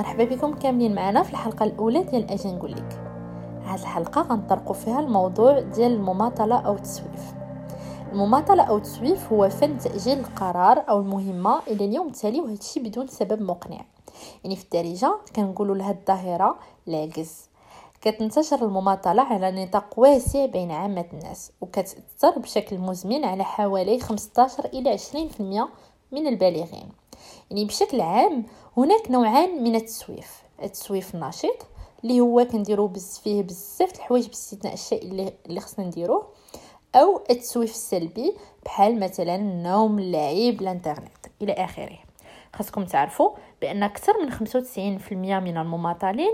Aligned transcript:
مرحبا 0.00 0.24
بكم 0.24 0.54
كاملين 0.54 0.94
معنا 0.94 1.22
في 1.22 1.30
الحلقة 1.30 1.64
الأولى 1.64 2.02
ديال 2.02 2.30
أجي 2.30 2.48
نقول 2.48 2.72
لك. 2.72 3.00
هذه 3.64 3.80
الحلقة 3.80 4.20
غنطرقوا 4.20 4.74
فيها 4.74 5.00
الموضوع 5.00 5.60
ديال 5.60 5.92
المماطلة 5.92 6.58
أو 6.60 6.74
التسويف. 6.74 7.34
المماطلة 8.12 8.62
أو 8.62 8.76
التسويف 8.76 9.32
هو 9.32 9.48
فن 9.48 9.78
تأجيل 9.78 10.18
القرار 10.18 10.84
أو 10.88 11.00
المهمة 11.00 11.60
إلى 11.68 11.84
اليوم 11.84 12.06
التالي 12.06 12.40
وهذا 12.40 12.52
الشيء 12.52 12.82
بدون 12.82 13.06
سبب 13.06 13.42
مقنع. 13.42 13.80
يعني 14.44 14.56
في 14.56 14.64
الدارجة 14.64 15.16
كنقولوا 15.36 15.76
لها 15.76 15.90
الظاهرة 15.90 16.58
العجز 16.88 17.48
كتنتشر 18.00 18.64
المماطلة 18.64 19.22
على 19.22 19.64
نطاق 19.64 19.98
واسع 19.98 20.46
بين 20.46 20.70
عامة 20.70 21.06
الناس 21.12 21.52
وكتأثر 21.60 22.38
بشكل 22.38 22.78
مزمن 22.78 23.24
على 23.24 23.44
حوالي 23.44 24.00
15 24.00 24.64
إلى 24.64 24.98
20% 24.98 25.68
من 26.12 26.26
البالغين. 26.26 26.99
يعني 27.50 27.64
بشكل 27.64 28.00
عام 28.00 28.46
هناك 28.76 29.10
نوعان 29.10 29.64
من 29.64 29.74
التسويف. 29.74 30.42
التسويف 30.62 31.14
النشيط 31.14 31.66
اللي 32.04 32.20
هو 32.20 32.44
كنديرو 32.44 32.86
بز 32.86 33.20
فيه 33.24 33.42
بزاف 33.42 33.94
الحوايج 33.94 34.26
باستثناء 34.26 34.74
الشيء 34.74 35.02
اللي 35.02 35.32
اللي 35.46 35.60
خصنا 35.60 35.84
نديروه 35.84 36.26
أو 36.94 37.22
التسويف 37.30 37.70
السلبي 37.70 38.34
بحال 38.64 39.00
مثلا 39.00 39.36
النوم 39.36 39.98
اللعب 39.98 40.60
الإنترنت 40.62 41.26
إلى 41.42 41.52
آخره. 41.52 41.98
خاصكم 42.56 42.84
تعرفوا 42.84 43.30
بأن 43.60 43.82
أكثر 43.82 44.12
من 44.22 44.32
95% 44.32 45.12
من 45.12 45.56
المماطلين 45.56 46.32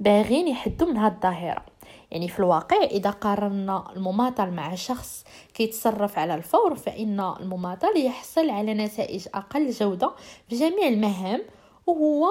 باغين 0.00 0.48
يحدوا 0.48 0.88
من 0.88 0.96
هذه 0.96 1.12
الظاهرة. 1.12 1.62
يعني 2.10 2.28
في 2.28 2.38
الواقع 2.38 2.82
إذا 2.84 3.10
قارنا 3.10 3.92
المماطل 3.96 4.50
مع 4.50 4.74
شخص 4.74 5.24
كيتصرف 5.54 6.18
على 6.18 6.34
الفور 6.34 6.74
فإن 6.74 7.20
المماطل 7.40 7.96
يحصل 7.96 8.50
على 8.50 8.74
نتائج 8.74 9.26
أقل 9.34 9.70
جودة 9.70 10.12
في 10.48 10.56
جميع 10.56 10.88
المهام 10.88 11.42
وهو 11.86 12.28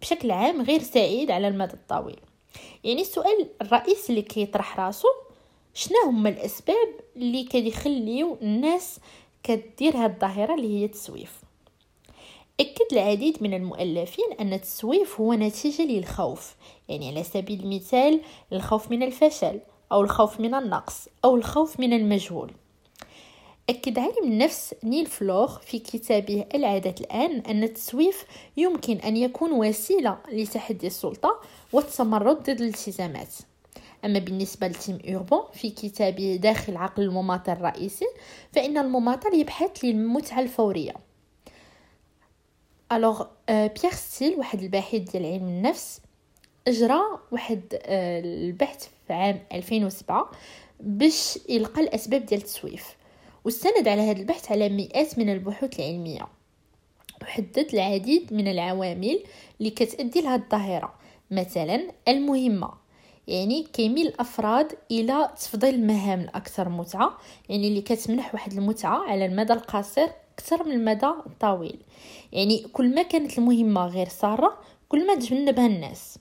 بشكل 0.00 0.30
عام 0.30 0.62
غير 0.62 0.82
سعيد 0.82 1.30
على 1.30 1.48
المدى 1.48 1.74
الطويل. 1.74 2.20
يعني 2.84 3.00
السؤال 3.00 3.48
الرئيسي 3.62 4.10
اللي 4.12 4.22
كيطرح 4.22 4.80
راسو 4.80 5.08
شنو 5.74 5.96
هما 6.06 6.28
الأسباب 6.28 6.88
اللي 7.16 7.44
كيخليو 7.44 8.38
الناس 8.42 9.00
كدير 9.42 9.96
هاد 9.96 10.10
الظاهرة 10.12 10.54
اللي 10.54 10.80
هي 10.80 10.84
التسويف؟ 10.84 11.49
أكد 12.60 12.92
العديد 12.92 13.42
من 13.42 13.54
المؤلفين 13.54 14.24
أن 14.40 14.52
التسويف 14.52 15.20
هو 15.20 15.34
نتيجة 15.34 15.82
للخوف 15.82 16.56
يعني 16.88 17.08
على 17.08 17.22
سبيل 17.22 17.60
المثال 17.60 18.20
الخوف 18.52 18.90
من 18.90 19.02
الفشل 19.02 19.60
أو 19.92 20.00
الخوف 20.00 20.40
من 20.40 20.54
النقص 20.54 21.08
أو 21.24 21.36
الخوف 21.36 21.80
من 21.80 21.92
المجهول. 21.92 22.52
أكد 23.68 23.98
عالم 23.98 24.24
النفس 24.24 24.74
نيل 24.84 25.06
فيوري 25.06 25.58
في 25.58 25.78
كتابه 25.78 26.44
العادة 26.54 26.94
الآن 27.00 27.40
أن 27.40 27.62
التسويف 27.62 28.24
يمكن 28.56 28.96
أن 28.96 29.16
يكون 29.16 29.52
وسيلة 29.52 30.18
لتحدي 30.32 30.86
السلطة 30.86 31.40
والتمرد 31.72 32.36
ضد 32.36 32.60
الالتزامات. 32.60 33.34
أما 34.04 34.18
بالنسبة 34.18 34.66
لتيم 34.66 34.98
أوربان 35.08 35.42
في 35.52 35.70
كتابه 35.70 36.38
داخل 36.42 36.76
عقل 36.76 37.02
المماطل 37.02 37.52
الرئيسي 37.52 38.06
فإن 38.52 38.78
المماطل 38.78 39.34
يبحث 39.34 39.84
للمتعة 39.84 40.40
الفورية. 40.40 41.09
alors 42.92 43.26
بيرس 43.48 43.92
ستيل 43.92 44.38
واحد 44.38 44.62
الباحث 44.62 44.94
ديال 44.94 45.26
علم 45.26 45.48
النفس 45.48 46.00
إجرى 46.68 47.00
واحد 47.32 47.62
البحث 47.86 48.88
في 49.06 49.12
عام 49.12 49.40
2007 49.52 50.30
باش 50.80 51.38
يلقى 51.48 51.80
الأسباب 51.80 52.26
ديال 52.26 52.40
التسويف 52.40 52.96
واستند 53.44 53.88
على 53.88 54.02
هذا 54.02 54.18
البحث 54.20 54.52
على 54.52 54.68
مئات 54.68 55.18
من 55.18 55.32
البحوث 55.32 55.80
العلمية 55.80 56.26
وحدد 57.22 57.66
العديد 57.74 58.32
من 58.34 58.48
العوامل 58.48 59.22
اللي 59.60 59.70
كتأدي 59.70 60.20
لهذه 60.20 60.40
الظاهرة. 60.40 60.94
مثلا 61.30 61.82
المهمة 62.08 62.70
يعني 63.28 63.62
كيميل 63.72 64.06
الأفراد 64.06 64.72
إلى 64.90 65.30
تفضيل 65.36 65.74
المهام 65.74 66.20
الأكثر 66.20 66.68
متعة 66.68 67.18
يعني 67.48 67.68
اللي 67.68 67.80
كتمنح 67.80 68.34
واحد 68.34 68.52
المتعة 68.52 68.98
على 69.10 69.26
المدى 69.26 69.52
القصير 69.52 70.08
أكثر 70.40 70.64
من 70.64 70.72
المدى 70.72 71.06
الطويل 71.26 71.78
يعني 72.32 72.58
كل 72.72 72.94
ما 72.94 73.02
كانت 73.02 73.38
المهمة 73.38 73.86
غير 73.86 74.08
سارة 74.08 74.58
كل 74.88 75.06
ما 75.06 75.14
تجنبها 75.14 75.66
الناس 75.66 76.18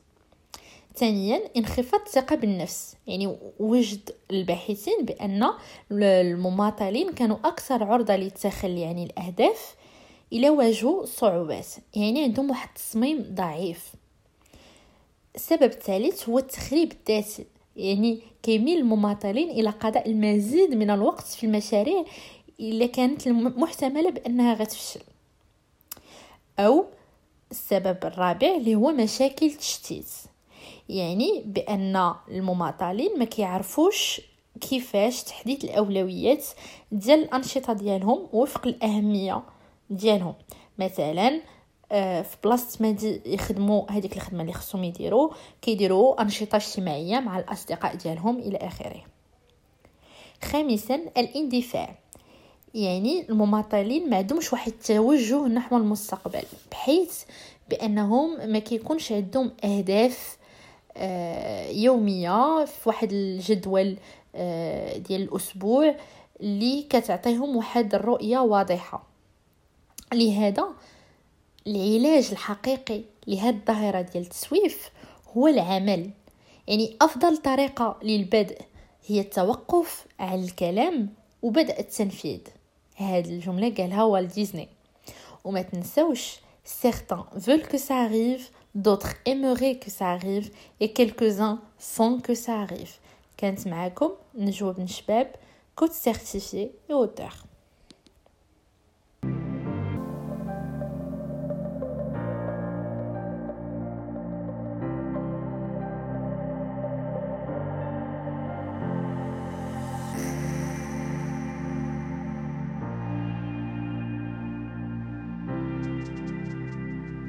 ثانيا 1.00 1.41
انخفاض 1.57 2.02
الثقة 2.02 2.35
بالنفس. 2.35 2.96
يعني 3.07 3.38
وجد 3.59 4.09
الباحثين 4.31 5.06
بأن 5.06 5.50
المماطلين 5.91 7.12
كانوا 7.12 7.38
أكثر 7.46 7.84
عرضة 7.84 8.16
للتخلي 8.16 8.85
عن 8.85 8.97
الأهداف 8.97 9.75
إلى 10.34 10.50
واجهوا 10.50 11.06
صعوبات. 11.06 11.68
يعني 11.96 12.24
عندهم 12.24 12.50
واحد 12.50 12.69
التصميم 12.69 13.25
ضعيف. 13.34 13.94
السبب 15.36 15.63
الثالث 15.63 16.30
هو 16.30 16.40
التخريب 16.40 16.91
الذاتي. 16.91 17.46
يعني 17.75 18.19
كيميل 18.44 18.78
المماطلين 18.78 19.50
إلى 19.50 19.69
قضاء 19.69 20.09
المزيد 20.09 20.74
من 20.74 20.90
الوقت 20.90 21.28
في 21.28 21.46
المشاريع 21.46 22.06
الا 22.59 22.86
كانت 22.86 23.28
محتملة 23.28 24.09
بأنها 24.09 24.53
غتفشل. 24.53 25.02
أو 26.59 26.86
السبب 27.52 27.97
الرابع 28.03 28.56
اللي 28.56 28.75
هو 28.75 28.92
مشاكل 28.92 29.46
التشتيت 29.46 30.09
يعني 30.90 31.44
بأن 31.46 32.14
المماطلين 32.28 33.19
ما 33.19 33.25
كيعرفوش 33.25 34.22
كيفاش 34.62 35.24
تحديد 35.24 35.64
الأولويات 35.64 36.46
ديال 36.92 37.19
الأنشطة 37.19 37.74
ديالهم 37.74 38.28
وفق 38.34 38.68
الأهمية 38.68 39.44
ديالهم. 39.90 40.34
مثلا 40.78 41.42
آه، 41.92 42.22
في 42.22 42.38
بلاصة 42.44 42.78
ما 42.81 42.96
يخدموا 43.25 43.92
هذيك 43.92 44.16
الخدمة 44.18 44.42
اللي 44.42 44.53
خصهم 44.53 44.84
يديروا 44.84 45.30
كيديروا 45.62 46.22
أنشطة 46.22 46.56
اجتماعية 46.56 47.19
مع 47.19 47.40
الأصدقاء 47.40 47.96
ديالهم 47.96 48.40
إلى 48.40 48.58
آخره. 48.58 49.03
خامسا 50.44 50.96
الاندفاع. 50.96 51.96
يعني 52.74 53.30
المماطلين 53.30 54.09
ما 54.09 54.18
عندهمش 54.18 54.53
واحد 54.53 54.72
التوجه 54.72 55.47
نحو 55.47 55.78
المستقبل 55.78 56.44
بحيث 56.72 57.24
بأنهم 57.69 58.50
ما 58.50 58.59
كيكونش 58.59 59.12
عندهم 59.12 59.52
أهداف 59.63 60.38
آه، 60.97 61.69
يومية 61.69 62.66
في 62.66 62.90
واحد 62.90 63.12
الجدول 63.12 63.97
آه، 64.35 64.97
ديال 64.97 65.22
الأسبوع 65.22 65.96
اللي 66.41 66.84
كتعطيهم 66.90 67.56
واحد 67.56 67.96
الرؤية 67.96 68.38
واضحة. 68.38 69.03
لهذا 70.13 70.68
العلاج 71.68 72.30
الحقيقي 72.31 73.01
لهذه 73.28 73.56
الظاهرة 73.56 74.01
ديال 74.01 74.24
التسويف 74.24 74.91
هو 75.38 75.47
العمل. 75.47 76.09
يعني 76.68 76.97
أفضل 77.01 77.38
طريقة 77.38 78.00
للبدء 78.03 78.62
هي 79.07 79.19
التوقف 79.19 80.06
عن 80.19 80.44
الكلام 80.44 81.09
وبدء 81.41 81.80
التنفيذ. 81.80 82.40
هاد 82.99 83.27
الجملة 83.27 83.75
قالها 83.75 84.05
والت 84.05 84.34
ديزني 84.34 84.69
وما 85.44 85.62
تنسوش 85.62 86.37
certains 86.82 87.27
veulent 87.37 87.69
que 87.69 87.78
ça 87.78 87.97
arrive 88.06 88.49
d'autres 88.75 89.15
aimeraient 89.27 89.78
que 89.78 89.91
ça 89.91 90.06
arrive 90.16 90.50
et 90.81 90.93
quelques-uns 90.93 91.60
font 91.78 92.21
que 92.21 92.34
ça 92.34 92.55
arrive 92.62 92.99
كانت 93.37 93.69
معاكم 93.69 94.10
نجوى 94.34 94.72
بن 94.72 94.87
شباب 94.87 95.34
كوت 95.77 95.93
سيرتيفي 95.93 96.71
et 96.91 96.93
auteur 96.93 97.47